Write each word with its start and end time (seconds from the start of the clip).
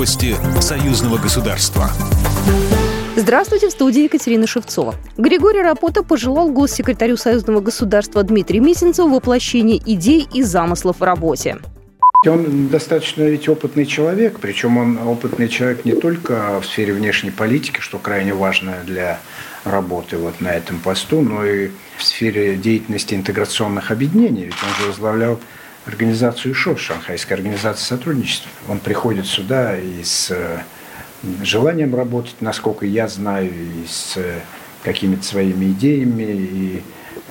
Новости 0.00 0.34
союзного 0.62 1.18
государства. 1.18 1.90
Здравствуйте, 3.16 3.68
в 3.68 3.70
студии 3.70 4.04
Екатерина 4.04 4.46
Шевцова. 4.46 4.94
Григорий 5.18 5.60
Рапота 5.60 6.02
пожелал 6.02 6.50
госсекретарю 6.50 7.18
Союзного 7.18 7.60
государства 7.60 8.22
Дмитрию 8.22 8.62
Мизинцеву 8.62 9.14
воплощения 9.14 9.76
идей 9.76 10.26
и 10.32 10.42
замыслов 10.42 11.00
в 11.00 11.02
работе. 11.02 11.58
Он 12.26 12.68
достаточно 12.68 13.24
ведь 13.24 13.46
опытный 13.50 13.84
человек, 13.84 14.38
причем 14.40 14.78
он 14.78 14.96
опытный 15.06 15.50
человек 15.50 15.84
не 15.84 15.92
только 15.92 16.60
в 16.62 16.64
сфере 16.64 16.94
внешней 16.94 17.30
политики, 17.30 17.80
что 17.80 17.98
крайне 17.98 18.32
важно 18.32 18.76
для 18.86 19.20
работы 19.64 20.16
вот 20.16 20.40
на 20.40 20.48
этом 20.48 20.78
посту, 20.78 21.20
но 21.20 21.44
и 21.44 21.68
в 21.98 22.02
сфере 22.02 22.56
деятельности 22.56 23.12
интеграционных 23.12 23.90
объединений. 23.90 24.44
Ведь 24.44 24.62
он 24.62 24.82
же 24.82 24.88
возглавлял 24.88 25.38
организацию 25.86 26.54
ШОС, 26.54 26.80
Шанхайская 26.80 27.36
организация 27.36 27.84
сотрудничества. 27.84 28.50
Он 28.68 28.78
приходит 28.78 29.26
сюда 29.26 29.78
и 29.78 30.02
с 30.02 30.32
желанием 31.42 31.94
работать, 31.94 32.36
насколько 32.40 32.86
я 32.86 33.08
знаю, 33.08 33.50
и 33.50 33.86
с 33.86 34.18
какими-то 34.82 35.22
своими 35.22 35.66
идеями. 35.66 36.22
И 36.22 36.82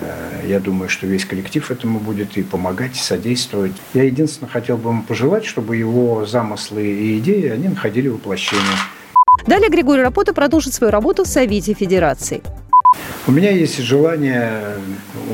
э, 0.00 0.44
я 0.46 0.60
думаю, 0.60 0.88
что 0.88 1.06
весь 1.06 1.24
коллектив 1.24 1.70
этому 1.70 1.98
будет 1.98 2.36
и 2.36 2.42
помогать, 2.42 2.96
и 2.96 3.00
содействовать. 3.00 3.72
Я 3.94 4.04
единственное 4.04 4.50
хотел 4.50 4.76
бы 4.76 4.90
ему 4.90 5.02
пожелать, 5.02 5.44
чтобы 5.44 5.76
его 5.76 6.26
замыслы 6.26 6.86
и 6.86 7.18
идеи, 7.18 7.48
они 7.48 7.68
находили 7.68 8.08
воплощение. 8.08 8.64
Далее 9.46 9.70
Григорий 9.70 10.02
Рапота 10.02 10.34
продолжит 10.34 10.74
свою 10.74 10.90
работу 10.90 11.24
в 11.24 11.28
Совете 11.28 11.72
Федерации. 11.74 12.42
У 13.26 13.30
меня 13.30 13.50
есть 13.50 13.78
желание 13.78 14.76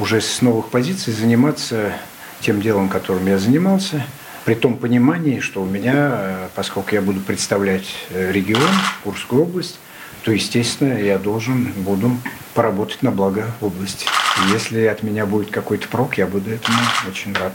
уже 0.00 0.20
с 0.20 0.42
новых 0.42 0.68
позиций 0.68 1.12
заниматься 1.12 1.92
тем 2.40 2.60
делом, 2.60 2.88
которым 2.88 3.26
я 3.26 3.38
занимался– 3.38 4.06
при 4.44 4.54
том 4.54 4.76
понимании, 4.76 5.40
что 5.40 5.62
у 5.62 5.64
меня, 5.64 5.94
э, 5.96 6.48
поскольку 6.54 6.94
я 6.94 7.00
буду 7.00 7.20
представлять 7.20 7.86
э, 8.10 8.30
регион, 8.30 8.68
Курскую 9.02 9.42
область, 9.42 9.78
то, 10.22 10.32
естественно, 10.32 10.98
я 10.98 11.18
должен 11.18 11.72
буду 11.76 12.10
поработать 12.52 13.02
на 13.02 13.10
благо 13.10 13.46
области. 13.60 14.06
Если 14.52 14.84
от 14.86 15.02
меня 15.02 15.26
будет 15.26 15.50
какой-то 15.50 15.88
прок, 15.88 16.18
я 16.18 16.26
буду 16.26 16.50
этому 16.50 16.76
очень 17.08 17.32
рад. 17.34 17.52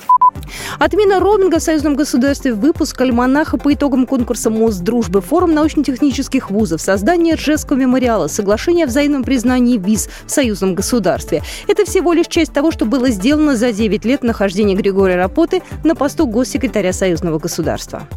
Отмена 0.80 1.20
роуминга 1.20 1.60
в 1.60 1.64
союзном 1.64 1.96
государстве, 1.96 2.54
выпуск 2.54 3.00
альманаха 3.02 3.58
по 3.58 3.74
итогам 3.74 4.06
конкурса 4.06 4.50
Мост 4.50 4.82
дружбы, 4.82 5.22
форум 5.22 5.54
научно-технических 5.54 6.50
вузов, 6.50 6.82
создание 6.82 7.36
Ржевского 7.36 7.78
мемориала, 7.78 8.28
соглашение 8.28 8.86
о 8.86 8.88
взаимном 8.88 9.24
признании 9.24 9.78
виз 9.78 10.10
в 10.26 10.32
союзном 10.32 10.76
государстве. 10.76 11.44
Это 11.68 11.86
всего 11.86 12.14
лишь 12.14 12.28
часть 12.28 12.54
того, 12.54 12.72
что 12.72 12.86
было 12.86 13.10
сделано 13.10 13.56
за 13.56 13.72
9 13.72 14.06
лет 14.06 14.24
нахождения 14.24 14.76
Григория 14.76 15.16
Рапоты 15.16 15.62
на 15.84 15.96
посту 15.96 16.28
госсекретаря 16.28 16.94
союзного 16.94 17.40
государства. 17.40 18.08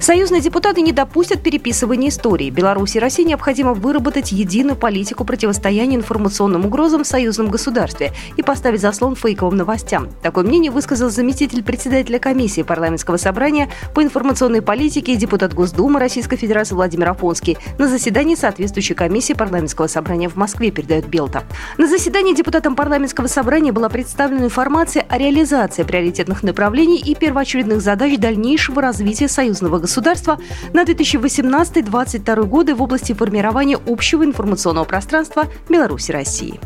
Союзные 0.00 0.40
депутаты 0.40 0.80
не 0.80 0.92
допустят 0.92 1.42
переписывания 1.42 2.08
истории. 2.08 2.50
Беларуси 2.50 2.98
и 2.98 3.00
России 3.00 3.24
необходимо 3.24 3.74
выработать 3.74 4.30
единую 4.30 4.76
политику 4.76 5.24
противостояния 5.24 5.96
информационным 5.96 6.66
угрозам 6.66 7.02
в 7.02 7.06
союзном 7.06 7.50
государстве 7.50 8.12
и 8.36 8.42
поставить 8.42 8.80
заслон 8.80 9.16
фейковым 9.16 9.56
новостям. 9.56 10.08
Такое 10.22 10.44
мнение 10.44 10.70
высказал 10.70 11.10
заместитель 11.10 11.64
председателя 11.64 12.20
комиссии 12.20 12.62
парламентского 12.62 13.16
собрания 13.16 13.70
по 13.92 14.02
информационной 14.02 14.62
политике 14.62 15.14
и 15.14 15.16
депутат 15.16 15.52
Госдумы 15.52 15.98
Российской 15.98 16.36
Федерации 16.36 16.74
Владимир 16.74 17.08
Афонский 17.10 17.58
на 17.78 17.88
заседании 17.88 18.36
соответствующей 18.36 18.94
комиссии 18.94 19.32
парламентского 19.32 19.88
собрания 19.88 20.28
в 20.28 20.36
Москве, 20.36 20.70
передает 20.70 21.08
Белта. 21.08 21.42
На 21.76 21.88
заседании 21.88 22.34
депутатам 22.34 22.76
парламентского 22.76 23.26
собрания 23.26 23.72
была 23.72 23.88
представлена 23.88 24.44
информация 24.44 25.04
о 25.08 25.18
реализации 25.18 25.82
приоритетных 25.82 26.44
направлений 26.44 26.98
и 26.98 27.16
первоочередных 27.16 27.80
задач 27.80 28.16
дальнейшего 28.16 28.80
развития 28.80 29.26
союзного 29.26 29.80
государства 29.80 29.87
государства 29.88 30.38
на 30.74 30.84
2018-2022 30.84 32.44
годы 32.44 32.74
в 32.74 32.82
области 32.82 33.14
формирования 33.14 33.78
общего 33.86 34.22
информационного 34.22 34.84
пространства 34.84 35.46
Беларуси 35.70 36.12
России. 36.12 36.60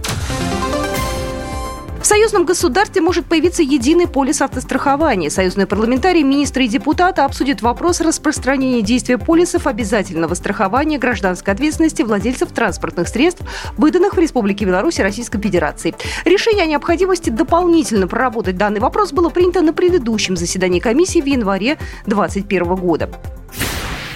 В 2.02 2.04
союзном 2.04 2.44
государстве 2.44 3.00
может 3.00 3.26
появиться 3.26 3.62
единый 3.62 4.08
полис 4.08 4.42
автострахования. 4.42 5.30
Союзные 5.30 5.68
парламентарии, 5.68 6.22
министры 6.22 6.64
и 6.64 6.68
депутаты 6.68 7.22
обсудят 7.22 7.62
вопрос 7.62 8.00
распространения 8.00 8.82
действия 8.82 9.18
полисов 9.18 9.68
обязательного 9.68 10.34
страхования 10.34 10.98
гражданской 10.98 11.54
ответственности 11.54 12.02
владельцев 12.02 12.50
транспортных 12.50 13.06
средств, 13.06 13.42
выданных 13.76 14.14
в 14.14 14.18
Республике 14.18 14.64
Беларусь 14.64 14.98
и 14.98 15.02
Российской 15.04 15.40
Федерации. 15.40 15.94
Решение 16.24 16.64
о 16.64 16.66
необходимости 16.66 17.30
дополнительно 17.30 18.08
проработать 18.08 18.56
данный 18.56 18.80
вопрос 18.80 19.12
было 19.12 19.28
принято 19.28 19.60
на 19.60 19.72
предыдущем 19.72 20.36
заседании 20.36 20.80
комиссии 20.80 21.20
в 21.20 21.26
январе 21.26 21.78
2021 22.06 22.74
года. 22.74 23.10